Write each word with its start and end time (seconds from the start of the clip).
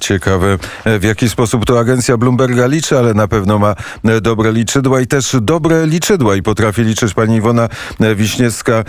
Ciekawe, 0.00 0.58
w 1.00 1.04
jaki 1.04 1.28
sposób 1.28 1.66
to 1.66 1.78
agencja 1.78 2.16
Bloomberga 2.16 2.66
liczy, 2.66 2.98
ale 2.98 3.14
na 3.14 3.28
pewno 3.28 3.58
ma 3.58 3.74
dobre 4.22 4.52
liczydła 4.52 5.00
i 5.00 5.06
też 5.06 5.36
dobre 5.40 5.86
liczydła 5.86 6.36
i 6.36 6.42
potrafi 6.42 6.82
liczyć 6.82 7.14
pani 7.14 7.36
Iwona 7.36 7.68
Wiśniewska, 8.16 8.84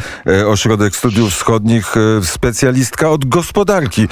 Ośrodek 0.47 0.95
Studiów 0.95 1.31
Wschodnich, 1.31 1.93
specjalistka 2.23 3.09
od 3.09 3.25
gospodarki 3.25 4.07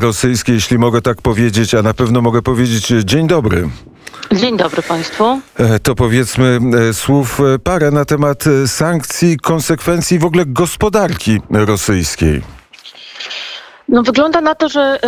rosyjskiej, 0.00 0.54
jeśli 0.54 0.78
mogę 0.78 1.02
tak 1.02 1.22
powiedzieć, 1.22 1.74
a 1.74 1.82
na 1.82 1.94
pewno 1.94 2.20
mogę 2.20 2.42
powiedzieć 2.42 2.86
dzień 3.04 3.26
dobry. 3.26 3.68
Dzień 4.32 4.56
dobry 4.56 4.82
Państwu. 4.82 5.40
E, 5.56 5.78
to 5.78 5.94
powiedzmy 5.94 6.58
e, 6.90 6.94
słów 6.94 7.40
e, 7.40 7.58
parę 7.58 7.90
na 7.90 8.04
temat 8.04 8.44
sankcji, 8.66 9.36
konsekwencji 9.36 10.18
w 10.18 10.24
ogóle 10.24 10.46
gospodarki 10.46 11.40
rosyjskiej. 11.50 12.42
No 13.88 14.02
wygląda 14.02 14.40
na 14.40 14.54
to, 14.54 14.68
że 14.68 14.98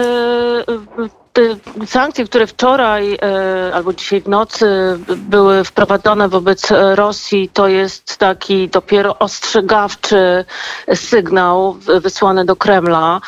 te 1.36 1.86
sankcje, 1.86 2.24
które 2.24 2.46
wczoraj 2.46 3.14
e, 3.14 3.74
albo 3.74 3.92
dzisiaj 3.92 4.20
w 4.20 4.28
nocy 4.28 4.66
były 5.16 5.64
wprowadzone 5.64 6.28
wobec 6.28 6.72
Rosji, 6.94 7.48
to 7.48 7.68
jest 7.68 8.16
taki 8.16 8.68
dopiero 8.68 9.18
ostrzegawczy 9.18 10.44
sygnał 10.94 11.76
wysłany 12.02 12.44
do 12.44 12.56
Kremla. 12.56 13.20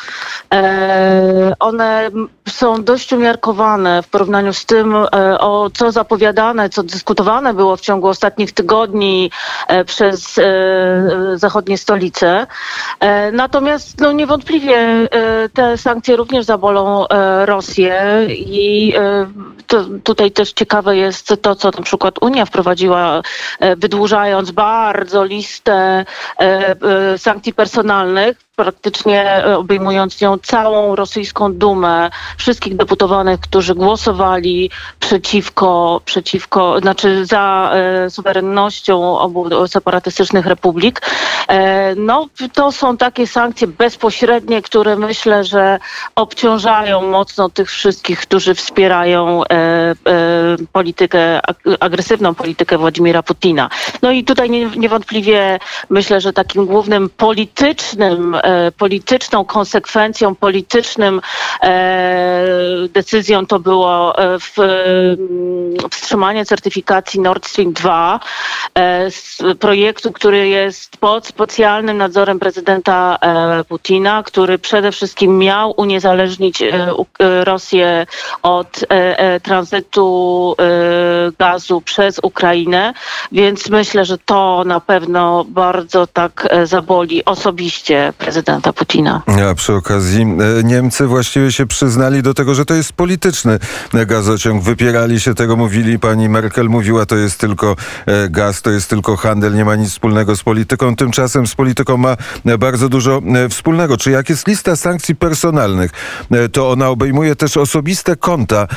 E, 0.53 1.53
one 1.59 2.09
są 2.49 2.83
dość 2.83 3.13
umiarkowane 3.13 4.03
w 4.03 4.07
porównaniu 4.07 4.53
z 4.53 4.65
tym, 4.65 4.95
e, 4.95 5.05
o 5.39 5.69
co 5.73 5.91
zapowiadane, 5.91 6.69
co 6.69 6.83
dyskutowane 6.83 7.53
było 7.53 7.75
w 7.75 7.81
ciągu 7.81 8.07
ostatnich 8.07 8.51
tygodni 8.51 9.31
przez 9.85 10.39
zachodnie 11.35 11.77
stolice. 11.77 12.47
Natomiast 13.33 13.99
no, 14.01 14.11
niewątpliwie 14.11 15.07
te 15.53 15.77
sankcje 15.77 16.15
również 16.15 16.45
zabolą 16.45 17.05
Rosję 17.45 18.27
i 18.29 18.93
e, 18.97 19.27
to, 19.67 19.85
tutaj 20.03 20.31
też 20.31 20.53
ciekawe 20.53 20.97
jest 20.97 21.33
to, 21.41 21.55
co 21.55 21.71
na 21.77 21.81
przykład 21.81 22.15
Unia 22.21 22.45
wprowadziła, 22.45 23.21
e, 23.59 23.75
wydłużając 23.75 24.51
bardzo 24.51 25.23
listę 25.23 26.05
e, 26.39 27.17
sankcji 27.17 27.53
personalnych 27.53 28.37
praktycznie 28.59 29.45
e, 29.45 29.57
obejmując 29.57 30.21
ją 30.21 30.37
całą 30.37 30.95
rosyjską 30.95 31.53
dumę, 31.53 32.09
wszystkich 32.37 32.75
deputowanych, 32.75 33.39
którzy 33.39 33.75
głosowali 33.75 34.69
przeciwko, 34.99 36.01
przeciwko 36.05 36.79
znaczy 36.79 37.25
za 37.25 37.71
e, 37.73 38.09
suwerennością 38.09 39.19
obu 39.19 39.67
separatystycznych 39.67 40.45
republik. 40.45 41.01
E, 41.47 41.95
no, 41.95 42.27
to 42.53 42.71
są 42.71 42.97
takie 42.97 43.27
sankcje 43.27 43.67
bezpośrednie, 43.67 44.61
które 44.61 44.95
myślę, 44.95 45.43
że 45.43 45.79
obciążają 46.15 47.01
mocno 47.01 47.49
tych 47.49 47.69
wszystkich, 47.69 48.19
którzy 48.19 48.55
wspierają 48.55 49.43
e, 49.43 49.55
e, 49.55 49.95
politykę, 50.73 51.39
agresywną 51.79 52.35
politykę 52.35 52.77
Władimira 52.77 53.23
Putina. 53.23 53.69
No 54.01 54.11
i 54.11 54.23
tutaj 54.23 54.49
niewątpliwie 54.77 55.59
myślę, 55.89 56.21
że 56.21 56.33
takim 56.33 56.65
głównym 56.65 57.09
politycznym 57.09 58.35
E, 58.48 58.48
polityczną 58.77 59.45
konsekwencją, 59.45 60.35
politycznym 60.35 61.21
e, 61.63 62.45
decyzją 62.89 63.45
to 63.45 63.59
było 63.59 64.17
e, 64.17 64.37
wstrzymanie 65.91 66.45
certyfikacji 66.45 67.19
Nord 67.19 67.47
Stream 67.47 67.73
2 67.73 68.19
projektu, 69.59 70.11
który 70.11 70.47
jest 70.47 70.97
pod 70.97 71.27
specjalnym 71.27 71.97
nadzorem 71.97 72.39
prezydenta 72.39 73.17
Putina, 73.67 74.23
który 74.23 74.57
przede 74.59 74.91
wszystkim 74.91 75.37
miał 75.37 75.73
uniezależnić 75.77 76.63
Rosję 77.43 78.07
od 78.41 78.85
tranzytu 79.43 80.55
gazu 81.39 81.81
przez 81.81 82.19
Ukrainę, 82.23 82.93
więc 83.31 83.69
myślę, 83.69 84.05
że 84.05 84.17
to 84.17 84.63
na 84.65 84.79
pewno 84.79 85.45
bardzo 85.47 86.07
tak 86.07 86.47
zaboli 86.63 87.25
osobiście 87.25 88.13
prezydenta 88.17 88.38
prezydenta 88.43 88.73
Putina. 88.73 89.21
A 89.51 89.55
przy 89.55 89.73
okazji 89.73 90.21
e, 90.21 90.63
Niemcy 90.63 91.07
właściwie 91.07 91.51
się 91.51 91.65
przyznali 91.65 92.23
do 92.23 92.33
tego, 92.33 92.55
że 92.55 92.65
to 92.65 92.73
jest 92.73 92.93
polityczny 92.93 93.59
gazociąg. 94.07 94.63
Wypierali 94.63 95.19
się 95.19 95.35
tego, 95.35 95.55
mówili, 95.55 95.99
pani 95.99 96.29
Merkel 96.29 96.69
mówiła, 96.69 97.05
to 97.05 97.15
jest 97.15 97.39
tylko 97.39 97.75
e, 98.05 98.29
gaz, 98.29 98.61
to 98.61 98.71
jest 98.71 98.89
tylko 98.89 99.17
handel, 99.17 99.55
nie 99.55 99.65
ma 99.65 99.75
nic 99.75 99.89
wspólnego 99.89 100.35
z 100.35 100.43
polityką. 100.43 100.95
Tymczasem 100.95 101.47
z 101.47 101.55
polityką 101.55 101.97
ma 101.97 102.17
bardzo 102.59 102.89
dużo 102.89 103.21
e, 103.35 103.49
wspólnego. 103.49 103.97
Czy 103.97 104.11
jak 104.11 104.29
jest 104.29 104.47
lista 104.47 104.75
sankcji 104.75 105.15
personalnych, 105.15 105.91
to 106.51 106.71
ona 106.71 106.89
obejmuje 106.89 107.35
też 107.35 107.57
osobiste 107.57 108.15
konta 108.15 108.67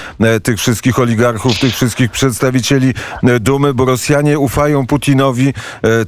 tych 0.42 0.58
wszystkich 0.58 0.98
oligarchów, 0.98 1.58
tych 1.58 1.74
wszystkich 1.74 2.10
przedstawicieli 2.10 2.94
dumy, 3.40 3.74
bo 3.74 3.84
Rosjanie 3.84 4.38
ufają 4.38 4.86
Putinowi, 4.86 5.54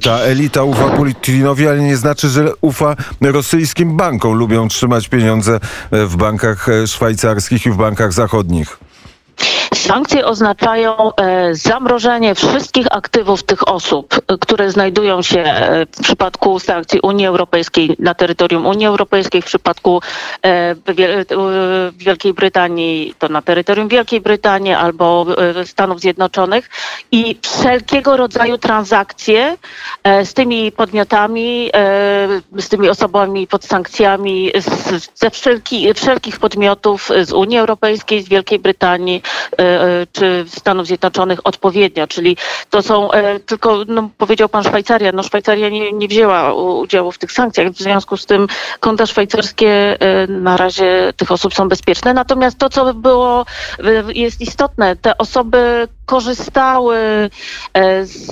ta 0.01 0.17
elita 0.17 0.63
ufa 0.63 0.89
Putinowi, 0.89 1.67
ale 1.67 1.79
nie 1.79 1.97
znaczy, 1.97 2.29
że 2.29 2.51
ufa 2.61 2.95
Rosjanie 3.21 3.44
rosyjskim 3.45 3.97
bankom. 3.97 4.33
Lubią 4.33 4.67
trzymać 4.67 5.09
pieniądze 5.09 5.59
w 5.91 6.15
bankach 6.15 6.69
e, 6.69 6.87
szwajcarskich 6.87 7.65
i 7.65 7.71
w 7.71 7.77
bankach 7.77 8.13
zachodnich. 8.13 8.77
Sankcje 9.73 10.25
oznaczają 10.25 11.15
e, 11.15 11.55
zamrożenie 11.55 12.35
wszystkich 12.35 12.87
aktywów 12.91 13.43
tych 13.43 13.67
osób, 13.67 14.15
e, 14.27 14.37
które 14.37 14.71
znajdują 14.71 15.21
się 15.21 15.39
e, 15.39 15.85
w 15.85 16.01
przypadku 16.01 16.59
sankcji 16.59 16.99
Unii 16.99 17.25
Europejskiej 17.25 17.95
na 17.99 18.13
terytorium 18.13 18.65
Unii 18.65 18.87
Europejskiej, 18.87 19.41
w 19.41 19.45
przypadku 19.45 20.01
Wielkiej 21.97 22.33
Brytanii 22.33 23.13
to 23.19 23.29
na 23.29 23.41
terytorium 23.41 23.87
Wielkiej 23.87 24.21
Brytanii 24.21 24.73
albo 24.73 25.25
Stanów 25.65 25.99
Zjednoczonych. 25.99 26.69
I 27.11 27.37
wszelkiego 27.41 28.17
rodzaju 28.17 28.57
transakcje 28.57 29.57
z 30.23 30.33
tymi 30.33 30.71
podmiotami, 30.71 31.71
z 32.57 32.69
tymi 32.69 32.89
osobami 32.89 33.47
pod 33.47 33.65
sankcjami, 33.65 34.51
ze 35.15 35.29
wszelki, 35.29 35.93
wszelkich 35.93 36.39
podmiotów 36.39 37.11
z 37.23 37.33
Unii 37.33 37.57
Europejskiej, 37.57 38.21
z 38.21 38.29
Wielkiej 38.29 38.59
Brytanii, 38.59 39.21
E, 39.57 39.64
czy 40.11 40.45
Stanów 40.47 40.87
Zjednoczonych 40.87 41.39
odpowiednio, 41.43 42.07
czyli 42.07 42.37
to 42.69 42.81
są 42.81 43.11
e, 43.11 43.39
tylko, 43.39 43.77
no, 43.87 44.09
powiedział 44.17 44.49
pan 44.49 44.63
Szwajcaria, 44.63 45.11
no 45.11 45.23
Szwajcaria 45.23 45.69
nie, 45.69 45.91
nie 45.91 46.07
wzięła 46.07 46.53
udziału 46.53 47.11
w 47.11 47.17
tych 47.17 47.31
sankcjach, 47.31 47.67
w 47.71 47.77
związku 47.77 48.17
z 48.17 48.25
tym 48.25 48.47
konta 48.79 49.05
szwajcarskie 49.05 49.97
e, 49.99 50.27
na 50.27 50.57
razie 50.57 51.13
tych 51.17 51.31
osób 51.31 51.53
są 51.53 51.69
bezpieczne, 51.69 52.13
natomiast 52.13 52.57
to, 52.57 52.69
co 52.69 52.93
było, 52.93 53.45
jest 54.13 54.41
istotne, 54.41 54.95
te 54.95 55.17
osoby 55.17 55.87
korzystały 56.05 57.29
z, 58.03 58.29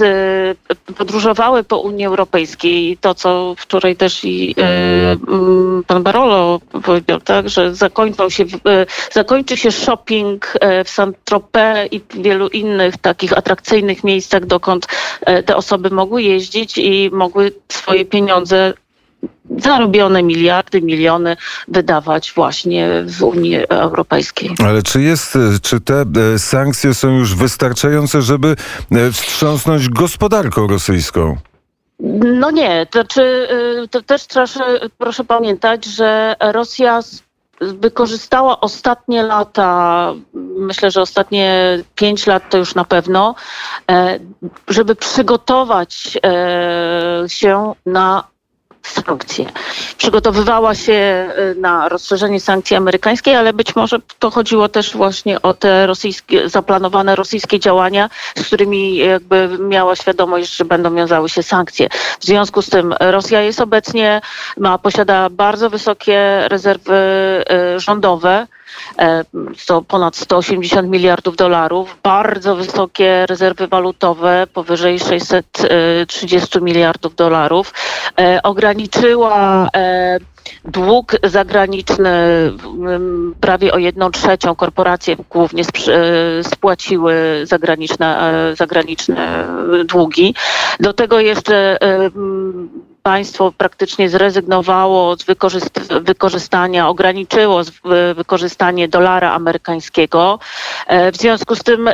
podróżowały 0.98 1.64
po 1.64 1.78
Unii 1.80 2.06
Europejskiej, 2.06 2.98
to 2.98 3.16
co 3.16 3.56
wczoraj 3.58 3.96
też 3.96 4.20
i 4.24 4.56
pan 5.88 6.04
Barolo 6.04 6.60
powiedział, 6.84 7.22
tak, 7.22 7.50
że 7.50 7.76
zakończą 7.76 8.30
się, 8.30 8.46
zakończy 9.12 9.58
się 9.58 9.72
shopping 9.72 10.54
w 10.86 10.90
San 10.90 11.14
Tropez 11.24 11.88
i 11.92 12.02
wielu 12.14 12.48
innych 12.48 12.98
takich 12.98 13.38
atrakcyjnych 13.38 14.04
miejscach, 14.04 14.46
dokąd 14.46 14.88
e, 15.22 15.44
te 15.44 15.56
osoby 15.56 15.90
mogły 15.90 16.24
jeździć 16.24 16.78
i 16.78 17.10
mogły 17.14 17.52
swoje 17.70 18.06
pieniądze 18.06 18.74
zarobione 19.58 20.24
miliardy, 20.24 20.82
miliony 20.82 21.38
wydawać 21.68 22.34
właśnie 22.36 22.90
w 23.06 23.24
Unii 23.24 23.68
Europejskiej. 23.70 24.56
Ale 24.66 24.84
czy 24.84 25.02
jest, 25.02 25.38
czy 25.62 25.82
te 25.82 26.06
e, 26.36 26.40
sankcje 26.40 26.94
są 26.94 27.10
już 27.10 27.36
wystarczające, 27.36 28.22
żeby 28.22 28.56
e, 28.92 29.12
wstrząsnąć 29.12 29.90
gospodarką 29.90 30.68
rosyjską? 30.68 31.38
No 32.40 32.52
nie, 32.52 32.88
to, 32.92 33.04
czy, 33.04 33.48
to 33.92 34.02
też 34.02 34.26
proszę, 34.26 34.60
proszę 34.98 35.24
pamiętać, 35.24 35.86
że 35.86 36.36
Rosja 36.40 37.02
wykorzystała 37.62 38.60
ostatnie 38.60 39.24
lata, 39.24 40.14
myślę, 40.58 40.92
że 40.92 41.02
ostatnie 41.02 41.78
pięć 41.96 42.28
lat 42.28 42.50
to 42.50 42.58
już 42.58 42.76
na 42.76 42.86
pewno, 42.86 43.36
e, 43.92 44.20
żeby 44.68 44.96
przygotować 44.96 46.18
e, 46.26 47.24
się 47.28 47.74
na 47.86 48.33
sankcje. 48.88 49.46
Przygotowywała 49.98 50.76
się 50.76 50.94
e, 50.94 51.32
na 51.58 51.90
rozszerzenie 51.90 52.40
sankcji 52.40 52.76
amerykańskiej, 52.76 53.36
ale 53.36 53.54
być 53.54 53.76
może 53.76 53.98
to 54.20 54.32
chodziło 54.32 54.70
też 54.70 54.94
właśnie 54.94 55.42
o 55.42 55.54
te 55.54 55.88
rosyjskie, 55.88 56.50
zaplanowane 56.50 57.16
rosyjskie 57.16 57.60
działania, 57.60 58.10
z 58.36 58.48
którymi 58.48 58.98
jakby 58.98 59.58
miała 59.60 59.96
świadomość, 59.96 60.56
że 60.56 60.66
będą 60.66 60.96
wiązały 60.96 61.30
się 61.30 61.44
sankcje. 61.44 61.90
W 62.20 62.26
związku 62.26 62.62
z 62.62 62.70
tym 62.70 62.96
Rosja 63.00 63.42
jest 63.42 63.62
obecnie, 63.62 64.22
ma, 64.58 64.78
posiada 64.78 65.30
bardzo 65.30 65.70
wysokie 65.70 66.48
rezerwy 66.48 66.94
e, 66.96 67.80
rządowe, 67.80 68.48
to 69.66 69.82
ponad 69.82 70.16
180 70.16 70.90
miliardów 70.90 71.36
dolarów, 71.36 71.98
bardzo 72.04 72.56
wysokie 72.56 73.26
rezerwy 73.26 73.68
walutowe, 73.68 74.48
powyżej 74.54 75.00
630 75.00 76.62
miliardów 76.62 77.16
dolarów. 77.16 77.74
E, 78.20 78.40
ograniczyła 78.44 79.68
e, 79.76 80.20
dług 80.66 81.12
zagraniczny 81.24 82.12
prawie 83.42 83.74
o 83.74 83.78
jedną 83.78 84.12
trzecią 84.12 84.56
korporacje 84.56 85.16
głównie 85.30 85.64
e, 85.64 86.44
spłaciły 86.44 87.14
zagraniczne, 87.44 88.34
e, 88.52 88.56
zagraniczne 88.56 89.48
długi. 89.86 90.36
Do 90.80 90.94
tego 90.94 91.20
jeszcze 91.20 91.82
e, 91.82 92.10
państwo 93.08 93.52
praktycznie 93.58 94.10
zrezygnowało 94.10 95.16
z 95.16 95.26
wykorzyst- 95.26 96.04
wykorzystania, 96.04 96.88
ograniczyło 96.90 97.62
wykorzystanie 98.16 98.88
dolara 98.88 99.32
amerykańskiego. 99.32 100.40
E, 100.88 101.12
W 101.12 101.18
związku 101.18 101.56
z 101.56 101.64
tym 101.64 101.88
e, 101.88 101.94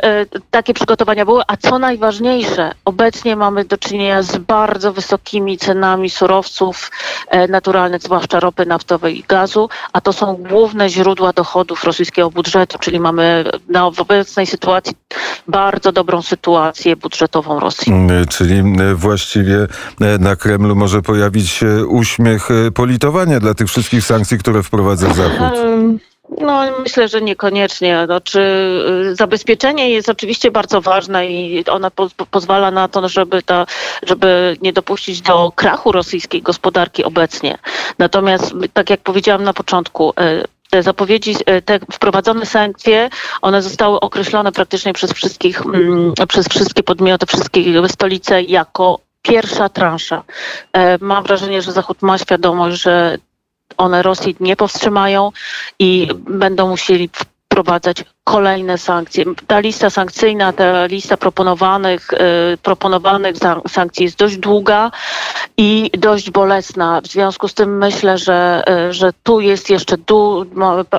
takie 0.50 0.74
przygotowania 0.74 1.24
były, 1.24 1.42
a 1.46 1.56
co 1.56 1.78
najważniejsze, 1.78 2.72
obecnie 2.84 3.36
mamy 3.36 3.64
do 3.64 3.78
czynienia 3.78 4.22
z 4.22 4.38
bardzo 4.38 4.92
wysokimi 4.92 5.58
cenami 5.58 6.10
surowców 6.10 6.90
e, 7.28 7.48
naturalnych, 7.48 8.02
zwłaszcza 8.02 8.40
ropy 8.40 8.66
naftowej 8.66 9.18
i 9.18 9.24
gazu, 9.28 9.68
a 9.92 10.00
to 10.00 10.12
są 10.12 10.36
główne 10.36 10.88
źródła 10.88 11.32
dochodów 11.32 11.84
rosyjskiego 11.84 12.30
budżetu, 12.30 12.78
czyli 12.78 13.00
mamy 13.00 13.44
na, 13.68 13.90
w 13.90 14.00
obecnej 14.00 14.46
sytuacji 14.46 14.94
bardzo 15.48 15.92
dobrą 15.92 16.22
sytuację 16.22 16.96
budżetową 16.96 17.60
Rosji. 17.60 17.92
Czyli 18.28 18.62
właściwie 18.94 19.66
na 20.18 20.36
Kremlu 20.36 20.76
może 20.76 20.99
pojawić 21.02 21.50
się 21.50 21.86
uśmiech 21.86 22.50
e, 22.50 22.70
politowania 22.70 23.40
dla 23.40 23.54
tych 23.54 23.68
wszystkich 23.68 24.04
sankcji, 24.04 24.38
które 24.38 24.62
wprowadza 24.62 25.14
Zachód. 25.14 25.58
No, 26.38 26.62
myślę, 26.82 27.08
że 27.08 27.22
niekoniecznie. 27.22 28.02
Znaczy, 28.04 28.40
y, 29.10 29.16
zabezpieczenie 29.16 29.90
jest 29.90 30.08
oczywiście 30.08 30.50
bardzo 30.50 30.80
ważne 30.80 31.26
i 31.26 31.64
po, 31.94 32.08
pozwala 32.30 32.70
na 32.70 32.88
to, 32.88 33.08
żeby, 33.08 33.42
ta, 33.42 33.66
żeby 34.06 34.56
nie 34.62 34.72
dopuścić 34.72 35.20
do 35.20 35.52
krachu 35.54 35.92
rosyjskiej 35.92 36.42
gospodarki 36.42 37.04
obecnie. 37.04 37.58
Natomiast, 37.98 38.54
tak 38.72 38.90
jak 38.90 39.00
powiedziałam 39.00 39.44
na 39.44 39.52
początku, 39.52 40.10
y, 40.10 40.12
te 40.70 40.82
zapowiedzi, 40.82 41.30
y, 41.30 41.62
te 41.62 41.78
wprowadzone 41.92 42.46
sankcje, 42.46 43.10
one 43.42 43.62
zostały 43.62 44.00
określone 44.00 44.52
praktycznie 44.52 44.92
przez 44.92 45.12
wszystkich, 45.12 45.66
mm, 45.66 46.12
przez 46.28 46.48
wszystkie 46.48 46.82
podmioty, 46.82 47.26
wszystkie 47.26 47.88
stolice 47.88 48.42
jako 48.42 48.98
pierwsza 49.22 49.68
transza. 49.68 50.22
E, 50.72 50.98
Mam 51.00 51.24
wrażenie, 51.24 51.62
że 51.62 51.72
Zachód 51.72 52.02
ma 52.02 52.18
świadomość, 52.18 52.82
że 52.82 53.18
one 53.76 54.02
Rosji 54.02 54.36
nie 54.40 54.56
powstrzymają 54.56 55.32
i 55.78 56.08
będą 56.14 56.68
musieli 56.68 57.10
wprowadzać 57.14 58.04
kolejne 58.24 58.78
sankcje. 58.78 59.24
Ta 59.46 59.58
lista 59.60 59.90
sankcyjna, 59.90 60.52
ta 60.52 60.86
lista 60.86 61.16
proponowanych, 61.16 62.12
y, 62.12 62.56
proponowanych 62.62 63.36
sankcji 63.68 64.04
jest 64.04 64.16
dość 64.18 64.36
długa 64.36 64.90
i 65.56 65.90
dość 65.98 66.30
bolesna. 66.30 67.00
W 67.00 67.06
związku 67.06 67.48
z 67.48 67.54
tym 67.54 67.78
myślę, 67.78 68.18
że, 68.18 68.62
y, 68.88 68.92
że 68.92 69.10
tu 69.22 69.40
jest 69.40 69.70
jeszcze 69.70 69.96
du- 69.98 70.46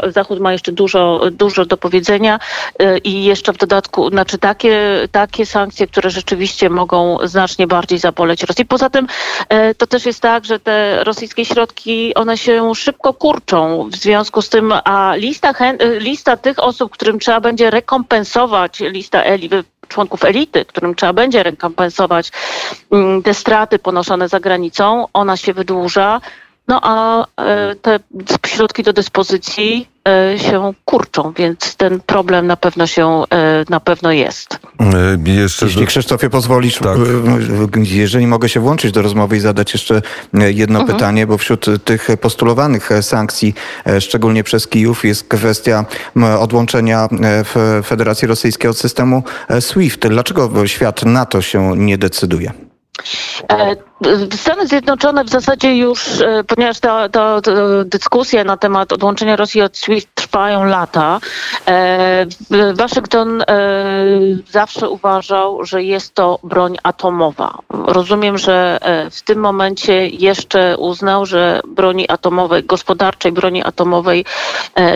Zachód 0.08 0.40
ma 0.40 0.52
jeszcze 0.52 0.72
dużo, 0.72 1.22
dużo 1.32 1.66
do 1.66 1.78
powiedzenia 1.78 2.40
y, 2.82 2.98
i 2.98 3.24
jeszcze 3.24 3.54
w 3.54 3.58
dodatku, 3.58 4.10
znaczy 4.10 4.38
takie, 4.38 5.08
takie 5.12 5.46
sankcje, 5.46 5.88
które 5.88 6.10
rzeczywiście 6.10 6.70
mogą 6.70 7.18
znacznie 7.24 7.68
bardziej 7.68 8.00
zaboleć 8.00 8.44
Rosji. 8.44 8.66
Poza 8.66 8.90
tym 8.90 9.08
to 9.78 9.88
też 9.88 10.06
jest 10.06 10.20
tak, 10.20 10.46
że 10.46 10.60
te 10.60 11.04
rosyjskie 11.04 11.46
środki, 11.46 12.14
one 12.16 12.38
się 12.38 12.76
szybko 12.76 13.14
kurczą. 13.14 13.90
W 13.90 13.96
związku 13.96 14.42
z 14.42 14.50
tym, 14.50 14.74
a 14.84 15.16
lista, 15.16 15.54
lista 16.00 16.38
tych 16.38 16.60
osób, 16.60 16.92
którym 16.92 17.20
trzeba 17.22 17.42
będzie 17.42 17.70
rekompensować, 17.70 18.80
lista 18.80 19.24
eli, 19.24 19.50
członków 19.88 20.26
elity, 20.26 20.66
którym 20.66 20.96
trzeba 20.96 21.14
będzie 21.14 21.44
rekompensować 21.44 22.32
mm, 22.92 23.24
te 23.24 23.34
straty 23.34 23.80
ponoszone 23.80 24.30
za 24.30 24.40
granicą, 24.40 25.06
ona 25.14 25.38
się 25.38 25.54
wydłuża. 25.54 26.22
No 26.68 26.80
a 26.84 27.26
e, 27.38 27.76
te 27.76 28.00
środki 28.48 28.84
do 28.84 28.94
dyspozycji 28.94 29.88
się 30.38 30.74
kurczą, 30.86 31.33
więc 31.38 31.75
ten 31.75 32.00
problem 32.00 32.48
na 32.48 32.57
pewno 32.57 32.88
się 32.88 33.24
e, 33.33 33.65
na 33.69 33.80
pewno 33.80 34.12
jest. 34.12 34.59
E, 34.80 35.31
Jeszcze 35.31 35.65
Jeśli 35.65 35.86
Krzysztofie 35.88 36.30
pozwolisz, 36.30 36.77
Tak. 36.77 36.98
jeżeli 37.75 38.27
mogę 38.27 38.50
się 38.50 38.59
włączyć 38.59 38.92
do 38.92 39.01
rozmowy 39.01 39.38
i 39.38 39.39
zadać 39.39 39.74
jeszcze 39.74 40.01
jedno 40.33 40.80
Mhm. 40.80 40.98
pytanie, 40.98 41.27
bo 41.27 41.38
wśród 41.38 41.65
tych 41.86 42.07
postulowanych 42.21 42.92
e, 42.92 43.03
sankcji, 43.03 43.53
e, 43.88 44.01
szczególnie 44.01 44.44
przez 44.44 44.68
Kijów, 44.68 45.06
jest 45.06 45.27
kwestia 45.27 45.86
odłączenia 46.39 47.07
e, 47.56 47.83
Federacji 47.83 48.27
Rosyjskiej 48.27 48.69
od 48.71 48.77
systemu 48.77 49.24
e, 49.50 49.62
SWIFT. 49.62 50.07
Dlaczego 50.07 50.68
świat 50.68 51.06
na 51.06 51.25
to 51.25 51.42
się 51.42 51.77
nie 51.77 51.98
decyduje? 51.98 52.51
E, 53.50 53.76
Stany 54.36 54.68
Zjednoczone 54.68 55.24
w 55.24 55.30
zasadzie 55.30 55.78
już, 55.78 56.22
e, 56.22 56.44
ponieważ 56.44 56.80
ta, 56.80 57.10
dyskusje 57.86 58.44
na 58.44 58.58
temat 58.58 58.94
odłączenia 58.94 59.36
Rosji 59.36 59.62
od 59.62 59.78
SWIFT 59.78 60.10
trwają 60.16 60.64
lata, 60.64 61.20
e, 61.68 62.26
Waszyngton 62.74 63.44
zawsze 64.50 64.90
uważał, 64.90 65.66
że 65.66 65.84
jest 65.84 66.14
to 66.14 66.40
broń 66.44 66.78
atomowa. 66.84 67.58
Rozumiem, 67.70 68.38
że 68.38 68.80
w 69.12 69.22
tym 69.22 69.40
momencie 69.40 70.08
jeszcze 70.08 70.78
uznał, 70.78 71.26
że 71.26 71.62
broni 71.68 72.10
atomowej, 72.10 72.64
gospodarczej 72.64 73.32
broni 73.32 73.64
atomowej 73.64 74.26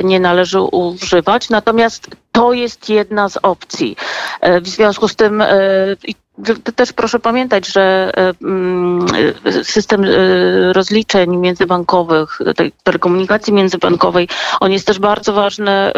nie 0.03 0.19
należy 0.19 0.62
używać, 0.62 1.50
natomiast 1.50 2.09
to 2.31 2.53
jest 2.53 2.89
jedna 2.89 3.30
z 3.30 3.38
opcji. 3.38 3.95
W 4.62 4.68
związku 4.68 5.07
z 5.07 5.15
tym 5.15 5.44
też 6.75 6.93
proszę 6.93 7.19
pamiętać, 7.19 7.67
że 7.67 8.11
e, 8.17 8.33
mm, 8.41 9.05
e, 9.45 9.63
system 9.63 10.03
e, 10.03 10.07
rozliczeń 10.73 11.37
międzybankowych, 11.37 12.39
telekomunikacji 12.83 13.53
międzybankowej, 13.53 14.27
on 14.59 14.71
jest 14.71 14.87
też 14.87 14.99
bardzo 14.99 15.33
ważny, 15.33 15.91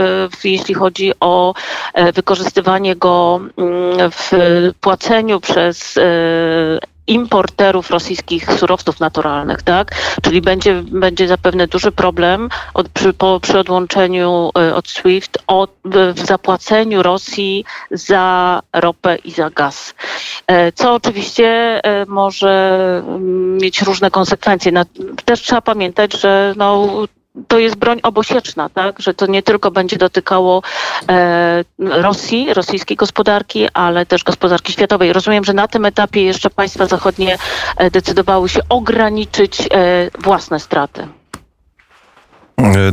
jeśli 0.43 0.73
chodzi 0.73 1.13
o 1.19 1.53
wykorzystywanie 2.13 2.95
go 2.95 3.39
mm, 3.57 4.11
w 4.11 4.31
płaceniu 4.81 5.39
przez 5.39 5.95
importerów 7.07 7.89
rosyjskich 7.89 8.53
surowców 8.53 8.99
naturalnych, 8.99 9.61
tak? 9.61 9.91
Czyli 10.21 10.41
będzie, 10.41 10.83
będzie 10.83 11.27
zapewne 11.27 11.67
duży 11.67 11.91
problem 11.91 12.49
od, 12.73 12.89
przy, 12.89 13.13
po, 13.13 13.39
przy 13.39 13.59
odłączeniu 13.59 14.49
e, 14.57 14.75
od 14.75 14.87
SWIFT 14.87 15.37
o, 15.47 15.67
w, 15.85 16.19
zapłaceniu 16.25 17.03
Rosji 17.03 17.65
za 17.91 18.61
ropę 18.73 19.15
i 19.15 19.31
za 19.31 19.49
gaz. 19.49 19.95
E, 20.47 20.71
Co 20.71 20.93
oczywiście 20.93 21.79
e, 21.83 22.05
może 22.05 22.79
mm, 23.07 23.57
mieć 23.57 23.81
różne 23.81 24.11
konsekwencje. 24.11 24.71
Też 25.25 25.41
trzeba 25.41 25.61
pamiętać, 25.61 26.13
że 26.13 26.53
no, 26.57 26.87
to 27.47 27.59
jest 27.59 27.75
broń 27.75 27.99
obosieczna, 28.03 28.69
tak? 28.69 28.99
że 28.99 29.13
to 29.13 29.25
nie 29.25 29.43
tylko 29.43 29.71
będzie 29.71 29.97
dotykało 29.97 30.61
e, 31.09 31.63
Rosji, 31.79 32.53
rosyjskiej 32.53 32.97
gospodarki, 32.97 33.67
ale 33.73 34.05
też 34.05 34.23
gospodarki 34.23 34.73
światowej. 34.73 35.13
Rozumiem, 35.13 35.43
że 35.43 35.53
na 35.53 35.67
tym 35.67 35.85
etapie 35.85 36.23
jeszcze 36.23 36.49
państwa 36.49 36.85
zachodnie 36.85 37.37
e, 37.77 37.91
decydowały 37.91 38.49
się 38.49 38.59
ograniczyć 38.69 39.61
e, 39.61 39.67
własne 40.19 40.59
straty. 40.59 41.07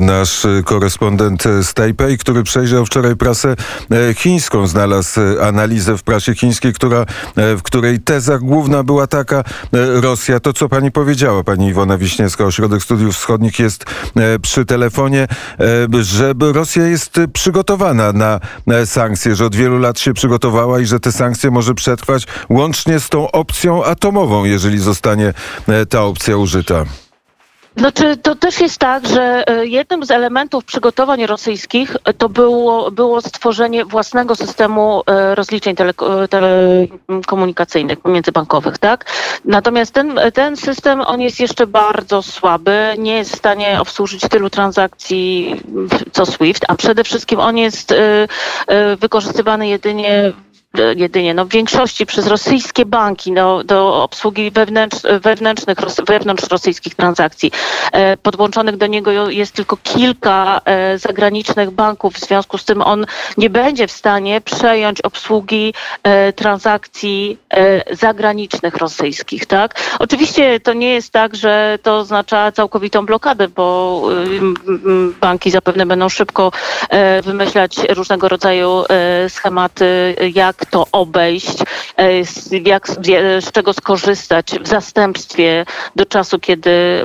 Nasz 0.01 0.47
korespondent 0.65 1.45
z 1.63 1.75
Tajpej, 1.75 2.19
który 2.19 2.43
przejrzał 2.43 2.87
wczoraj 2.87 3.17
prasę 3.17 3.57
e, 3.91 4.15
chińską, 4.15 4.67
znalazł 4.67 5.21
analizę 5.43 5.99
w 5.99 6.03
prasie 6.03 6.35
chińskiej, 6.35 6.73
która, 6.73 7.01
e, 7.01 7.05
w 7.57 7.63
której 7.63 8.01
teza 8.01 8.39
główna 8.39 8.83
była 8.83 9.07
taka, 9.07 9.39
e, 9.39 9.43
Rosja, 10.01 10.41
to 10.41 10.53
co 10.53 10.69
pani 10.69 10.93
powiedziała, 10.93 11.45
pani 11.45 11.69
Iwona 11.69 11.99
Wiśniewska, 11.99 12.45
Ośrodek 12.45 12.83
Studiów 12.83 13.15
Wschodnich 13.15 13.59
jest 13.59 13.85
przy 14.43 14.65
telefonie, 14.65 15.27
że 16.01 16.35
Rosja 16.41 16.87
jest 16.87 17.21
przygotowana 17.33 18.13
na 18.13 18.41
sankcje, 18.87 19.35
że 19.35 19.47
od 19.47 19.57
wielu 19.57 19.79
lat 19.79 19.99
się 19.99 20.15
przygotowała 20.15 20.81
i 20.81 20.87
że 20.87 21.01
te 21.01 21.13
sankcje 21.13 21.51
może 21.51 21.75
przetrwać 21.75 22.27
łącznie 22.49 23.01
z 23.01 23.09
tą 23.09 23.31
opcją 23.31 23.85
atomową, 23.85 24.45
jeżeli 24.45 24.79
zostanie 24.79 25.35
ta 25.89 26.03
opcja 26.03 26.37
użyta. 26.37 26.85
Znaczy, 27.77 28.17
to 28.17 28.35
też 28.35 28.61
jest 28.61 28.79
tak, 28.79 29.09
że 29.09 29.45
e, 29.47 29.67
jednym 29.67 30.05
z 30.05 30.11
elementów 30.11 30.65
przygotowań 30.65 31.27
rosyjskich 31.27 31.97
e, 32.05 32.15
to 32.15 32.29
było, 32.29 32.91
było 32.91 33.21
stworzenie 33.21 33.85
własnego 33.85 34.35
systemu 34.35 35.03
e, 35.07 35.35
rozliczeń 35.35 35.75
teleko- 35.77 36.29
telekomunikacyjnych, 36.29 37.99
międzybankowych, 38.05 38.79
tak? 38.79 39.05
Natomiast 39.45 39.95
ten, 39.95 40.21
ten 40.35 40.57
system, 40.57 41.01
on 41.01 41.21
jest 41.21 41.41
jeszcze 41.41 41.67
bardzo 41.67 42.23
słaby, 42.23 42.95
nie 42.99 43.17
jest 43.17 43.33
w 43.33 43.39
stanie 43.39 43.81
obsłużyć 43.81 44.23
tylu 44.31 44.51
transakcji 44.51 45.57
co 46.13 46.27
SWIFT, 46.27 46.65
a 46.69 46.75
przede 46.75 47.05
wszystkim 47.05 47.41
on 47.41 47.59
jest 47.59 47.95
wykorzystywany 48.99 49.69
jedynie 49.69 50.33
jedynie, 50.97 51.35
no 51.35 51.45
w 51.45 51.49
większości 51.49 52.07
przez 52.07 52.27
rosyjskie 52.27 52.87
banki 52.87 53.33
no, 53.33 53.65
do 53.65 54.03
obsługi 54.03 54.51
wewnętrz, 54.51 54.99
wewnętrznych, 55.21 55.79
wewnątrz 56.07 56.49
rosyjskich 56.49 56.95
transakcji. 56.95 57.53
E, 57.93 58.17
podłączonych 58.17 58.77
do 58.77 58.87
niego 58.87 59.31
jest 59.31 59.53
tylko 59.53 59.77
kilka 59.77 60.61
e, 60.65 60.99
zagranicznych 60.99 61.71
banków, 61.71 62.15
w 62.15 62.27
związku 62.27 62.59
z 62.59 62.65
tym 62.65 62.83
on 62.83 63.07
nie 63.37 63.51
będzie 63.51 63.87
w 63.87 63.93
stanie 63.93 64.41
przejąć 64.41 65.01
obsługi 65.01 65.75
transakcji 66.37 67.39
zagranicznych 67.91 68.77
rosyjskich, 68.77 69.47
tak? 69.47 69.81
Oczywiście 69.99 70.61
to 70.61 70.73
nie 70.73 70.95
jest 70.95 71.13
tak, 71.13 71.37
że 71.37 71.79
to 71.83 71.99
oznacza 71.99 72.53
całkowitą 72.53 73.07
blokadę, 73.07 73.49
bo 73.49 74.03
banki 75.21 75.51
zapewne 75.51 75.87
będą 75.87 76.09
szybko 76.09 76.53
wymyślać 77.23 77.77
różnego 77.89 78.29
rodzaju 78.29 78.85
schematy, 79.29 80.17
jak 80.35 80.67
to 80.67 80.87
obejść, 80.93 81.59
jak, 82.65 82.89
z 83.41 83.53
czego 83.53 83.73
skorzystać 83.73 84.47
w 84.61 84.69
zastępstwie 84.69 85.67
do 85.97 86.07
czasu, 86.07 86.39
kiedy 86.39 87.05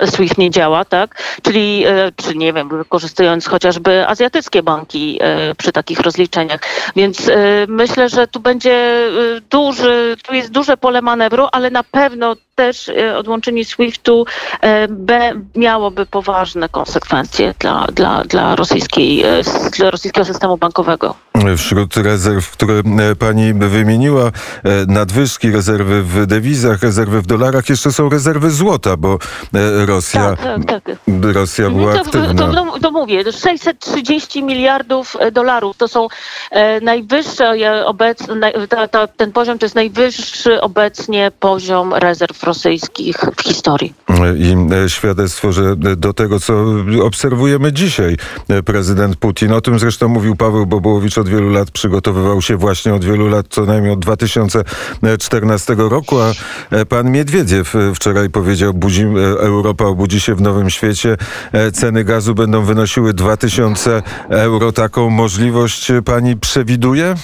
e, 0.00 0.06
SWIFT 0.06 0.38
nie 0.38 0.50
działa, 0.50 0.84
tak? 0.84 1.22
Czyli, 1.42 1.84
e, 1.86 2.12
czy 2.16 2.36
nie 2.36 2.52
wiem, 2.52 2.68
wykorzystując 2.68 3.46
chociażby 3.46 4.08
azjatyckie 4.08 4.62
banki 4.62 5.18
e, 5.20 5.54
przy 5.54 5.72
takich 5.72 6.00
rozliczeniach. 6.00 6.60
Więc 6.96 7.30
myślę, 7.68 8.08
że 8.08 8.26
tu 8.26 8.40
będzie 8.40 9.08
duży, 9.50 10.16
tu 10.22 10.34
jest 10.34 10.50
duże 10.50 10.76
pole 10.76 11.02
manewru, 11.02 11.46
ale 11.52 11.70
na 11.70 11.82
pewno 11.82 12.36
też 12.54 12.90
odłączenie 13.16 13.64
SWIFT-u 13.64 14.24
miałoby 15.56 16.06
poważne 16.06 16.68
konsekwencje 16.68 17.54
dla, 17.58 17.86
dla, 17.86 18.24
dla, 18.24 18.56
rosyjskiej, 18.56 19.24
dla 19.78 19.90
rosyjskiego 19.90 20.24
systemu 20.24 20.56
bankowego. 20.56 21.14
Wśród 21.56 21.96
rezerw, 21.96 22.50
które 22.50 22.82
pani 23.18 23.54
wymieniła, 23.54 24.30
nadwyżki, 24.88 25.50
rezerwy 25.50 26.02
w 26.02 26.26
dewizach, 26.26 26.82
rezerwy 26.82 27.22
w 27.22 27.26
dolarach, 27.26 27.68
jeszcze 27.68 27.92
są 27.92 28.08
rezerwy 28.08 28.50
złota, 28.50 28.96
bo 28.96 29.14
e, 29.14 29.18
Rosja, 29.86 30.36
tak, 30.36 30.64
tak, 30.66 30.84
tak. 30.84 30.96
Rosja 31.34 31.70
była 31.70 31.94
to, 31.94 32.00
aktywna. 32.00 32.34
To, 32.34 32.52
to, 32.52 32.78
to, 32.80 32.90
mówię, 32.90 33.32
630 33.32 34.42
miliardów 34.42 35.16
e, 35.20 35.32
dolarów 35.32 35.76
to 35.76 35.88
są 35.88 36.08
e, 36.50 36.80
najwyższe 36.80 37.86
obecnie, 37.86 38.34
ten 39.16 39.32
poziom 39.32 39.58
to 39.58 39.66
jest 39.66 39.74
najwyższy 39.74 40.60
obecnie 40.60 41.32
poziom 41.40 41.94
rezerw 41.94 42.42
rosyjskich 42.42 43.16
w 43.36 43.42
historii. 43.42 43.94
I 44.38 44.56
świadectwo, 44.90 45.52
że 45.52 45.76
do 45.76 46.12
tego, 46.12 46.40
co 46.40 46.64
obserwujemy 47.02 47.72
dzisiaj, 47.72 48.16
prezydent 48.64 49.16
Putin, 49.16 49.52
o 49.52 49.60
tym 49.60 49.78
zresztą 49.78 50.08
mówił 50.08 50.36
Paweł 50.36 50.66
Bobołowicz 50.66 51.18
od 51.18 51.28
wielu 51.28 51.50
lat, 51.50 51.70
przygotowywał 51.70 52.42
się 52.42 52.56
właśnie 52.56 52.94
od 52.94 53.04
wielu 53.04 53.28
lat, 53.28 53.46
co 53.50 53.64
najmniej 53.64 53.92
od 53.92 53.98
2014 53.98 55.74
roku, 55.78 56.16
a 56.20 56.32
pan 56.88 57.10
Miedwiediew 57.10 57.74
wczoraj 57.94 58.30
powiedział, 58.30 58.74
budzi, 58.74 59.06
Europa 59.40 59.84
obudzi 59.84 60.20
się 60.20 60.34
w 60.34 60.40
nowym 60.40 60.70
świecie, 60.70 61.16
ceny 61.72 62.04
gazu 62.04 62.34
będą 62.34 62.62
wynosiły 62.62 63.14
2000 63.14 64.02
euro. 64.28 64.72
Taką 64.72 65.10
możliwość 65.10 65.92
pani 66.04 66.36
przewiduje? 66.36 67.14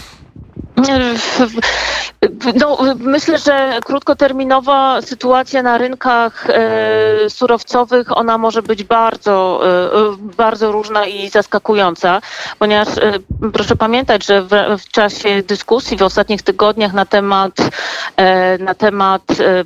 No, 2.54 2.78
myślę, 2.98 3.38
że 3.38 3.78
krótkoterminowa 3.84 5.02
sytuacja 5.02 5.62
na 5.62 5.78
rynkach 5.78 6.46
e, 6.50 7.30
surowcowych, 7.30 8.16
ona 8.16 8.38
może 8.38 8.62
być 8.62 8.84
bardzo, 8.84 9.60
e, 9.64 10.16
bardzo 10.36 10.72
różna 10.72 11.06
i 11.06 11.28
zaskakująca, 11.28 12.20
ponieważ 12.58 12.88
e, 12.88 13.12
proszę 13.52 13.76
pamiętać, 13.76 14.26
że 14.26 14.42
w, 14.42 14.48
w, 14.78 14.88
czasie 14.88 15.42
dyskusji 15.42 15.96
w 15.96 16.02
ostatnich 16.02 16.42
tygodniach 16.42 16.92
na 16.92 17.06
temat, 17.06 17.52
na 18.58 18.74
temat 18.74 19.22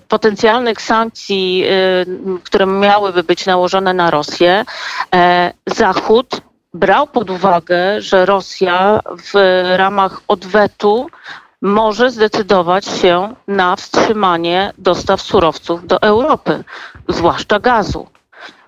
potencjalnych 0.09 0.83
sankcji, 0.83 1.65
które 2.45 2.67
miałyby 2.67 3.23
być 3.23 3.47
nałożone 3.47 3.95
na 3.95 4.11
Rosję, 4.11 4.65
Zachód 5.67 6.41
brał 6.75 7.07
pod 7.07 7.31
uwagę, 7.31 8.01
że 8.01 8.27
Rosja 8.27 9.01
w 9.33 9.63
ramach 9.77 10.21
odwetu 10.29 11.07
może 11.63 12.11
zdecydować 12.11 12.85
się 12.87 13.35
na 13.49 13.77
wstrzymanie 13.77 14.73
dostaw 14.79 15.23
surowców 15.23 15.87
do 15.87 16.03
Europy, 16.03 16.65
zwłaszcza 17.09 17.61
gazu. 17.61 18.07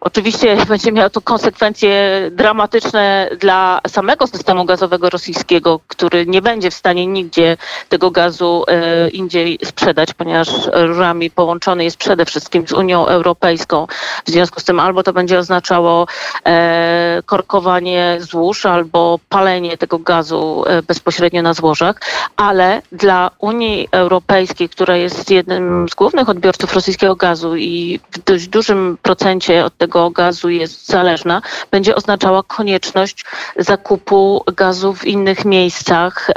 Oczywiście 0.06 0.56
będzie 0.68 0.92
miało 0.92 1.10
to 1.10 1.20
konsekwencje 1.20 2.20
dramatyczne 2.32 3.30
dla 3.40 3.80
samego 3.88 4.26
systemu 4.26 4.64
gazowego 4.64 5.10
rosyjskiego, 5.10 5.80
który 5.86 6.26
nie 6.26 6.42
będzie 6.42 6.70
w 6.70 6.74
stanie 6.74 7.06
nigdzie 7.06 7.56
tego 7.88 8.10
gazu 8.10 8.64
e, 8.68 9.08
indziej 9.08 9.58
sprzedać, 9.64 10.14
ponieważ 10.14 10.48
rurami 10.72 11.30
połączony 11.30 11.84
jest 11.84 11.96
przede 11.96 12.24
wszystkim 12.24 12.68
z 12.68 12.72
Unią 12.72 13.06
Europejską. 13.06 13.86
W 14.26 14.30
związku 14.30 14.60
z 14.60 14.64
tym 14.64 14.80
albo 14.80 15.02
to 15.02 15.12
będzie 15.12 15.38
oznaczało 15.38 16.06
e, 16.46 17.22
korkowanie 17.26 18.18
złóż, 18.20 18.66
albo 18.66 19.18
palenie 19.28 19.78
tego 19.78 19.98
gazu 19.98 20.64
e, 20.66 20.82
bezpośrednio 20.82 21.42
na 21.42 21.54
złożach, 21.54 22.00
ale 22.36 22.82
dla 22.92 23.30
Unii 23.38 23.88
Europejskiej, 23.90 24.68
która 24.68 24.96
jest 24.96 25.30
jednym 25.30 25.88
z 25.88 25.94
głównych 25.94 26.28
odbiorców 26.28 26.74
rosyjskiego 26.74 27.16
gazu 27.16 27.56
i 27.56 28.00
w 28.10 28.18
dość 28.24 28.48
dużym 28.48 28.98
procencie 29.02 29.64
od 29.64 29.76
tego 29.76 29.95
gazu 30.10 30.48
jest 30.48 30.86
zależna, 30.86 31.42
będzie 31.70 31.94
oznaczała 31.94 32.42
konieczność 32.42 33.24
zakupu 33.56 34.44
gazu 34.56 34.94
w 34.94 35.04
innych 35.04 35.44
miejscach, 35.44 36.30
e, 36.30 36.32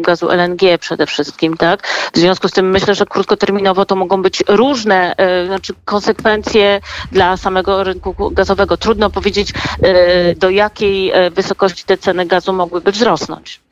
gazu 0.00 0.30
LNG 0.30 0.78
przede 0.80 1.06
wszystkim, 1.06 1.56
tak? 1.56 1.86
W 2.12 2.18
związku 2.18 2.48
z 2.48 2.52
tym 2.52 2.70
myślę, 2.70 2.94
że 2.94 3.06
krótkoterminowo 3.06 3.84
to 3.84 3.96
mogą 3.96 4.22
być 4.22 4.44
różne 4.48 5.16
e, 5.16 5.46
znaczy 5.46 5.74
konsekwencje 5.84 6.80
dla 7.12 7.36
samego 7.36 7.84
rynku 7.84 8.30
gazowego. 8.30 8.76
Trudno 8.76 9.10
powiedzieć, 9.10 9.52
e, 9.82 10.34
do 10.34 10.50
jakiej 10.50 11.12
wysokości 11.30 11.84
te 11.84 11.96
ceny 11.96 12.26
gazu 12.26 12.52
mogłyby 12.52 12.92
wzrosnąć. 12.92 13.63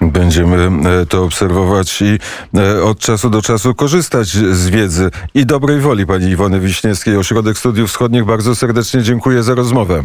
Będziemy 0.00 0.88
e, 0.90 1.06
to 1.06 1.24
obserwować 1.24 2.02
i 2.02 2.18
e, 2.58 2.82
od 2.82 2.98
czasu 2.98 3.30
do 3.30 3.42
czasu 3.42 3.74
korzystać 3.74 4.28
z 4.28 4.68
wiedzy 4.68 5.10
i 5.34 5.46
dobrej 5.46 5.80
woli 5.80 6.06
pani 6.06 6.26
Iwony 6.26 6.60
Wiśniewskiej. 6.60 7.16
Ośrodek 7.16 7.58
Studiów 7.58 7.90
Wschodnich 7.90 8.24
bardzo 8.24 8.54
serdecznie 8.54 9.02
dziękuję 9.02 9.42
za 9.42 9.54
rozmowę. 9.54 10.04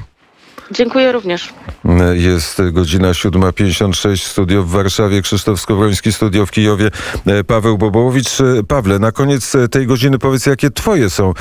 Dziękuję 0.72 1.12
również. 1.12 1.53
E, 1.86 2.17
jest 2.17 2.62
godzina 2.72 3.12
7.56, 3.12 4.27
studio 4.27 4.63
w 4.63 4.69
Warszawie, 4.69 5.22
Krzysztof 5.22 5.62
Skowroński, 5.62 6.13
studio 6.13 6.46
w 6.46 6.51
Kijowie, 6.51 6.89
Paweł 7.48 7.77
Bobołowicz. 7.77 8.29
Pawle, 8.67 9.00
na 9.00 9.12
koniec 9.12 9.53
tej 9.72 9.88
godziny 9.88 10.19
powiedz, 10.19 10.46
jakie 10.46 10.72
twoje 10.72 11.10
są 11.10 11.34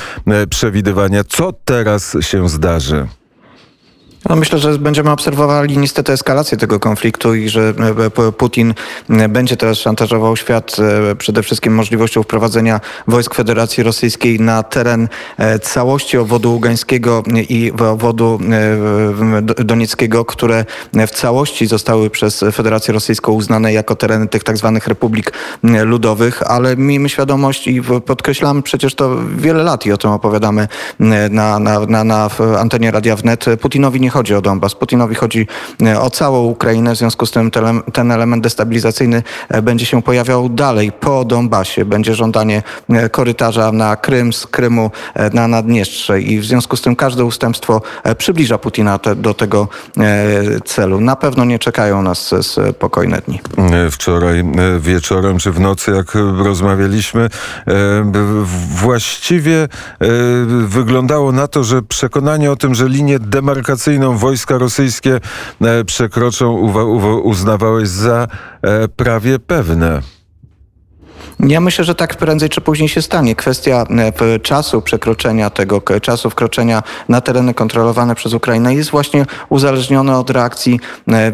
przewidywania? 0.51 1.25
Co 1.25 1.53
teraz 1.65 2.17
się 2.21 2.49
zdarzy? 2.49 3.07
No 4.29 4.37
myślę, 4.37 4.59
że 4.59 4.79
będziemy 4.79 5.11
obserwowali 5.11 5.79
niestety 5.79 6.13
eskalację 6.13 6.59
tego 6.59 6.81
konfliktu 6.81 7.35
i 7.35 7.49
że 7.49 7.75
e, 8.27 8.33
Putin 8.33 8.75
e, 9.11 9.29
będzie 9.29 9.57
teraz 9.57 9.79
szantażował 9.79 10.37
świat 10.37 10.77
e, 11.11 11.17
przede 11.17 11.43
wszystkim 11.43 11.75
możliwością 11.75 12.23
wprowadzenia 12.23 12.81
wojsk 13.09 13.35
Federacji 13.35 13.83
Rosyjskiej 13.83 14.41
na 14.41 14.63
teren 14.63 15.09
całości 15.63 16.19
obwodu 16.19 16.53
ługańskiego 16.53 17.23
i 17.49 17.73
obwodu 17.91 18.39
donieckiego, 19.43 20.25
które 20.25 20.65
w 20.95 21.11
całości 21.11 21.67
zostały 21.67 22.11
przez 22.11 22.45
Federację 22.53 22.95
Rosyjską 22.95 23.33
uznane 23.33 23.73
jako 23.73 23.97
tereny 23.97 24.29
tych 24.29 24.45
tak 24.45 24.57
zwanych 24.57 24.87
republik 24.87 25.33
ludowych, 25.85 26.43
ale 26.43 26.77
miejmy 26.77 27.09
świadomość 27.09 27.69
i 27.69 27.83
podkreślam 27.83 28.63
przecież 28.63 28.95
to 28.95 29.17
wiele 29.37 29.63
lat 29.63 29.87
i 29.87 29.93
o 29.93 29.97
tym 29.97 30.11
opowiadamy 30.11 30.69
na, 31.31 31.59
na, 31.59 31.81
na, 31.81 32.05
na 32.05 32.31
antenie 32.59 32.91
Radia 32.91 33.17
Wnet. 33.17 33.45
Putinowi 33.61 34.01
nie 34.01 34.08
chodzi 34.11 34.35
o 34.35 34.43
Donbas. 34.43 34.75
Putinowi 34.75 35.15
chodzi 35.15 35.47
e, 35.83 36.01
o 36.01 36.11
całą 36.11 36.45
Ukrainę, 36.45 36.95
w 36.95 36.99
związku 36.99 37.27
z 37.27 37.31
tym 37.31 37.51
ten 37.93 38.13
element 38.13 38.43
destabilizacyjny 38.43 39.23
e, 39.49 39.63
będzie 39.63 39.87
się 39.87 40.03
pojawiał 40.03 40.49
dalej 40.49 40.93
po 40.93 41.25
Donbasie. 41.25 41.85
Będzie 41.85 42.15
żądanie 42.15 42.63
e, 42.91 43.09
korytarza 43.09 43.73
na 43.73 43.97
Krym, 43.97 44.33
z 44.33 44.47
Krymu 44.47 44.91
na 45.33 45.49
Naddniestrze 45.49 46.21
i 46.21 46.41
w 46.41 46.45
związku 46.45 46.77
z 46.77 46.83
tym 46.83 46.97
każde 46.97 47.25
ustępstwo 47.25 47.83
przybliża 48.19 48.59
Putina 48.59 48.99
te, 48.99 49.17
do 49.17 49.35
tego 49.35 49.69
celu. 50.65 51.01
Na 51.01 51.17
pewno 51.17 51.45
nie 51.45 51.59
czekają 51.59 52.03
nas 52.03 52.35
spokojne 52.43 53.23
dni. 53.27 53.41
Wczoraj 53.91 54.45
wieczorem 54.81 55.39
czy 55.39 55.53
w 55.53 55.61
nocy, 55.61 55.91
jak 55.91 56.15
rozmawialiśmy, 56.45 57.29
właściwie 58.71 59.69
wyglądało 60.67 61.33
na 61.33 61.49
to, 61.49 61.65
że 61.65 61.83
przekonanie 61.83 62.53
o 62.53 62.57
tym, 62.57 62.75
że 62.75 62.89
linię 62.89 63.19
demarkacyjną 63.99 64.19
wojska 64.19 64.59
rosyjskie 64.59 65.21
e, 65.61 65.85
przekroczą, 65.85 66.53
uznawałeś 67.23 67.89
za 67.89 68.29
e, 68.63 68.89
prawie 68.89 69.39
pewne. 69.39 70.18
Ja 71.41 71.61
myślę, 71.61 71.85
że 71.85 71.95
tak 71.95 72.17
prędzej 72.17 72.49
czy 72.49 72.61
później 72.61 72.89
się 72.89 73.03
stanie. 73.03 73.37
Kwestia 73.37 73.87
e, 74.21 74.41
czasu 74.41 74.83
przekroczenia 74.83 75.51
tego, 75.51 75.83
czasu 76.03 76.31
wkroczenia 76.31 76.83
na 77.09 77.21
tereny 77.21 77.55
kontrolowane 77.55 78.15
przez 78.15 78.35
Ukrainę 78.35 78.75
jest 78.75 78.91
właśnie 78.91 79.27
uzależniona 79.49 80.19
od 80.19 80.31
reakcji 80.31 80.81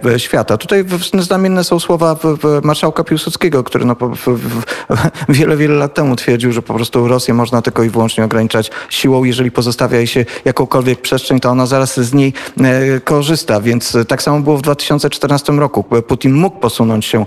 e, 0.05 0.19
świata. 0.19 0.57
Tutaj 0.57 0.85
znamienne 1.19 1.65
są 1.65 1.81
słowa 1.81 2.17
marszałka 2.63 3.05
Piłsudskiego, 3.05 3.65
który 3.65 3.85
no, 3.85 3.97
wiele, 5.29 5.57
wiele 5.57 5.75
lat 5.75 5.95
temu 5.95 6.17
twierdził, 6.17 6.53
że 6.53 6.63
po 6.63 6.75
prostu 6.75 7.09
Rosję 7.09 7.35
można 7.35 7.63
tylko 7.63 7.83
i 7.83 7.91
wyłącznie 7.91 8.25
ograniczać 8.25 8.71
siłą. 8.91 9.25
Jeżeli 9.25 9.51
pozostawia 9.51 10.07
się 10.07 10.25
jakąkolwiek 10.45 11.01
przestrzeń, 11.01 11.41
to 11.41 11.51
ona 11.51 11.67
zaraz 11.67 12.01
z 12.01 12.15
niej 12.15 12.33
e, 12.61 13.01
korzysta. 13.01 13.61
Więc 13.61 13.97
tak 14.09 14.23
samo 14.23 14.41
było 14.41 14.57
w 14.57 14.63
2014 14.63 15.53
roku. 15.53 15.85
Putin 15.85 16.33
mógł 16.33 16.59
posunąć 16.61 17.07
się 17.07 17.27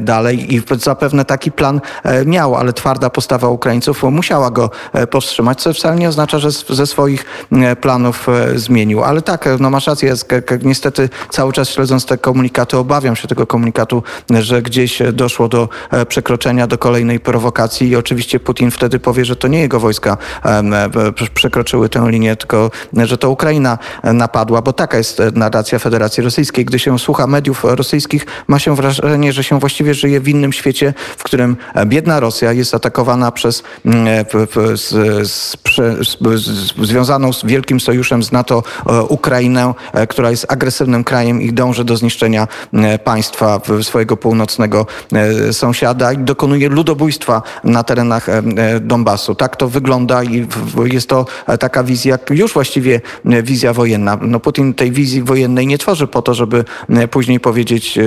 dalej 0.00 0.54
i 0.54 0.62
zapewne 0.78 1.24
taki 1.24 1.52
plan 1.52 1.80
miał, 2.26 2.56
ale 2.56 2.72
twarda 2.72 3.10
postawa 3.10 3.48
Ukraińców 3.48 4.02
musiała 4.02 4.50
go 4.50 4.70
e, 4.92 5.06
powstrzymać, 5.06 5.62
co 5.62 5.74
wcale 5.74 5.96
nie 5.96 6.08
oznacza, 6.08 6.38
że 6.38 6.50
ze 6.50 6.86
swoich 6.86 7.24
e, 7.52 7.76
planów 7.76 8.28
e, 8.28 8.58
zmienił. 8.58 9.04
Ale 9.04 9.22
tak, 9.22 9.46
e, 9.46 9.56
no 9.60 9.70
masz 9.70 9.86
rację, 9.86 10.14
niestety 10.62 11.08
cały 11.30 11.52
czas 11.52 11.70
śledząc 11.70 12.06
te 12.06 12.18
komunikaty, 12.18 12.76
obawiam 12.76 13.16
się 13.16 13.28
tego 13.28 13.46
komunikatu, 13.46 14.02
że 14.30 14.62
gdzieś 14.62 15.02
e, 15.02 15.12
doszło 15.12 15.48
do 15.48 15.68
e, 15.90 16.06
przekroczenia, 16.06 16.66
do 16.66 16.78
kolejnej 16.78 17.20
prowokacji 17.20 17.88
i 17.88 17.96
oczywiście 17.96 18.40
Putin 18.40 18.70
wtedy 18.70 18.98
powie, 18.98 19.24
że 19.24 19.36
to 19.36 19.48
nie 19.48 19.60
jego 19.60 19.80
wojska 19.80 20.16
e, 20.44 20.90
przekroczyły 21.34 21.88
tę 21.88 22.10
linię, 22.10 22.36
tylko 22.36 22.70
e, 22.98 23.06
że 23.06 23.18
to 23.18 23.30
Ukraina 23.30 23.78
e, 24.02 24.12
napadła, 24.12 24.62
bo 24.62 24.72
taka 24.72 24.98
jest 24.98 25.20
e, 25.20 25.30
narracja 25.34 25.78
Federacji 25.78 26.22
Rosyjskiej. 26.22 26.64
Gdy 26.64 26.78
się 26.78 26.98
słucha 26.98 27.26
mediów 27.26 27.64
rosyjskich, 27.64 28.26
ma 28.46 28.58
się 28.58 28.76
wrażenie, 28.76 29.32
że 29.32 29.44
się 29.44 29.60
właściwie 29.60 29.94
żyje 29.94 30.20
w 30.20 30.28
innym 30.28 30.52
świecie, 30.52 30.94
w 31.16 31.22
którym 31.22 31.56
e, 31.74 31.86
biedna 31.98 32.20
Rosja 32.20 32.52
jest 32.52 32.74
atakowana 32.74 33.32
przez 33.32 33.62
mm, 33.84 34.06
e, 34.06 34.24
związaną 36.86 37.32
z 37.32 37.44
wielkim 37.44 37.80
sojuszem 37.80 38.22
z 38.22 38.32
NATO 38.32 38.62
e, 38.86 39.02
Ukrainę, 39.02 39.74
e, 39.92 40.06
która 40.06 40.30
jest 40.30 40.52
agresywnym 40.52 41.04
krajem 41.04 41.42
i 41.42 41.52
dąży 41.52 41.84
do 41.84 41.96
zniszczenia 41.96 42.48
państwa 43.04 43.60
swojego 43.82 44.16
północnego 44.16 44.86
sąsiada 45.52 46.12
i 46.12 46.18
dokonuje 46.18 46.68
ludobójstwa 46.68 47.42
na 47.64 47.84
terenach 47.84 48.26
Donbasu. 48.80 49.34
Tak 49.34 49.56
to 49.56 49.68
wygląda 49.68 50.24
i 50.24 50.46
jest 50.84 51.08
to 51.08 51.26
taka 51.60 51.84
wizja, 51.84 52.18
już 52.30 52.52
właściwie 52.52 53.00
wizja 53.24 53.72
wojenna. 53.72 54.18
No 54.20 54.40
Putin 54.40 54.74
tej 54.74 54.92
wizji 54.92 55.22
wojennej 55.22 55.66
nie 55.66 55.78
tworzy 55.78 56.06
po 56.06 56.22
to, 56.22 56.34
żeby 56.34 56.64
później 57.10 57.40
powiedzieć, 57.40 57.98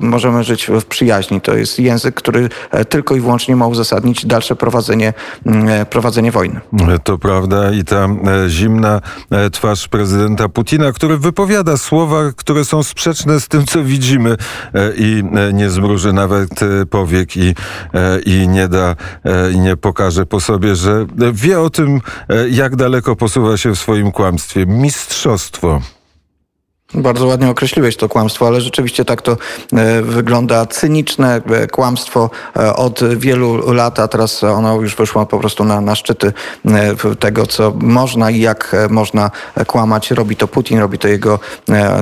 możemy 0.00 0.44
żyć 0.44 0.66
w 0.66 0.84
przyjaźni. 0.84 1.40
To 1.40 1.56
jest 1.56 1.78
język, 1.78 2.14
który 2.14 2.48
tylko 2.88 3.16
i 3.16 3.20
wyłącznie 3.20 3.37
ma 3.56 3.66
uzasadnić 3.66 4.26
dalsze 4.26 4.56
prowadzenie, 4.56 5.12
mm, 5.46 5.68
e, 5.68 5.86
prowadzenie 5.86 6.32
wojny. 6.32 6.60
To 7.04 7.18
prawda 7.18 7.72
i 7.72 7.84
ta 7.84 8.04
e, 8.04 8.08
zimna 8.48 9.00
e, 9.30 9.50
twarz 9.50 9.88
prezydenta 9.88 10.48
Putina, 10.48 10.92
który 10.92 11.18
wypowiada 11.18 11.76
słowa, 11.76 12.32
które 12.36 12.64
są 12.64 12.82
sprzeczne 12.82 13.40
z 13.40 13.48
tym, 13.48 13.66
co 13.66 13.84
widzimy 13.84 14.36
i 14.96 15.22
nie 15.52 15.70
zmruży 15.70 16.12
nawet 16.12 16.50
powiek 16.90 17.36
i, 17.36 17.54
i 18.26 18.48
nie 18.48 18.68
da 18.68 18.96
i 19.54 19.58
nie 19.58 19.76
pokaże 19.76 20.26
po 20.26 20.40
sobie, 20.40 20.76
że 20.76 21.06
wie 21.32 21.60
o 21.60 21.70
tym, 21.70 22.00
jak 22.50 22.76
daleko 22.76 23.16
posuwa 23.16 23.56
się 23.56 23.70
w 23.70 23.78
swoim 23.78 24.12
kłamstwie. 24.12 24.66
Mistrzostwo. 24.66 25.80
Bardzo 26.94 27.26
ładnie 27.26 27.50
określiłeś 27.50 27.96
to 27.96 28.08
kłamstwo, 28.08 28.46
ale 28.46 28.60
rzeczywiście 28.60 29.04
tak 29.04 29.22
to 29.22 29.36
e, 29.72 30.02
wygląda. 30.02 30.66
Cyniczne 30.66 31.40
e, 31.50 31.66
kłamstwo 31.66 32.30
e, 32.56 32.76
od 32.76 33.00
wielu 33.16 33.72
lat, 33.72 33.98
a 33.98 34.08
teraz 34.08 34.44
ono 34.44 34.80
już 34.80 34.96
wyszło 34.96 35.26
po 35.26 35.38
prostu 35.38 35.64
na, 35.64 35.80
na 35.80 35.94
szczyty 35.94 36.32
tego, 37.18 37.46
co 37.46 37.72
można 37.80 38.30
i 38.30 38.40
jak 38.40 38.76
można 38.90 39.30
kłamać. 39.66 40.10
Robi 40.10 40.36
to 40.36 40.48
Putin, 40.48 40.78
robi 40.78 40.98
to 40.98 41.08
jego 41.08 41.40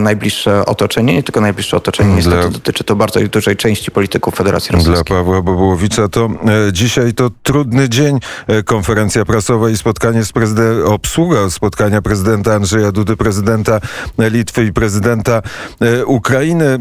najbliższe 0.01 0.67
otoczenie. 0.67 1.15
Nie 1.15 1.23
tylko 1.23 1.41
najbliższe 1.41 1.77
otoczenie, 1.77 2.15
niestety 2.15 2.37
Dla- 2.37 2.49
dotyczy 2.49 2.85
to 2.85 2.97
bardzo 2.97 3.21
dużej 3.21 3.57
części 3.57 3.91
polityków 3.91 4.35
Federacji 4.35 4.69
Dla 4.71 4.79
Rosyjskiej. 4.79 5.17
Pawła 5.17 5.43
Bobołowicza 5.43 6.09
to 6.09 6.29
dzisiaj 6.73 7.15
to 7.15 7.31
trudny 7.43 7.89
dzień. 7.89 8.19
Konferencja 8.65 9.25
prasowa 9.25 9.71
i 9.71 9.77
spotkanie 9.77 10.25
z 10.25 10.33
prezydentem, 10.33 10.87
obsługa 10.87 11.51
spotkania 11.51 12.03
prezydenta 12.03 12.55
Andrzeja 12.55 12.93
Dudy, 12.93 13.17
prezydenta 13.17 13.81
Litwy 14.19 14.65
i 14.65 14.73
prezydenta 14.77 15.43
e, 15.81 16.07
Ukrainy. 16.07 16.79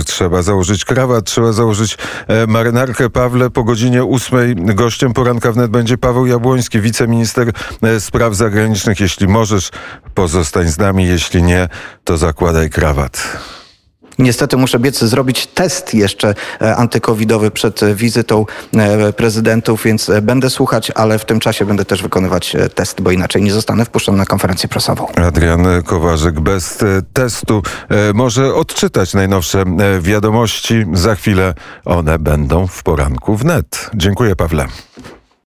E, 0.00 0.04
trzeba 0.04 0.42
założyć 0.42 0.84
krawat, 0.84 1.24
trzeba 1.24 1.52
założyć 1.52 1.98
e, 2.28 2.46
marynarkę. 2.46 3.10
Pawle, 3.10 3.50
po 3.50 3.64
godzinie 3.64 4.04
ósmej 4.04 4.54
gościem 4.56 5.12
poranka 5.12 5.52
wnet 5.52 5.70
będzie 5.70 5.98
Paweł 5.98 6.26
Jabłoński, 6.26 6.80
wiceminister 6.80 7.52
spraw 7.98 8.34
zagranicznych. 8.34 9.00
Jeśli 9.00 9.28
możesz, 9.28 9.70
pozostań 10.14 10.68
z 10.68 10.78
nami. 10.78 11.06
Jeśli 11.06 11.42
nie, 11.42 11.68
to 12.04 12.16
zakładaj 12.16 12.70
krawat. 12.70 13.38
Niestety 14.18 14.56
muszę 14.56 14.78
biec 14.78 14.98
zrobić 14.98 15.46
test 15.46 15.94
jeszcze 15.94 16.34
e, 16.60 16.76
antykowidowy 16.76 17.50
przed 17.50 17.80
wizytą 17.94 18.46
e, 18.76 19.12
prezydentów, 19.12 19.82
więc 19.84 20.08
e, 20.08 20.22
będę 20.22 20.50
słuchać, 20.50 20.92
ale 20.94 21.18
w 21.18 21.24
tym 21.24 21.40
czasie 21.40 21.64
będę 21.64 21.84
też 21.84 22.02
wykonywać 22.02 22.56
test, 22.74 23.00
bo 23.00 23.10
inaczej 23.10 23.42
nie 23.42 23.52
zostanę 23.52 23.84
wpuszczony 23.84 24.18
na 24.18 24.26
konferencję 24.26 24.68
prasową. 24.68 25.06
Adrian 25.14 25.66
Kowarzyk 25.84 26.40
bez 26.40 26.78
testu 27.12 27.62
może 28.14 28.54
odczytać 28.54 29.14
najnowsze 29.14 29.64
wiadomości. 30.00 30.84
Za 30.92 31.14
chwilę 31.14 31.54
one 31.84 32.18
będą 32.18 32.66
w 32.66 32.82
poranku 32.82 33.36
wnet. 33.36 33.90
Dziękuję, 33.94 34.36
Pawle. 34.36 34.66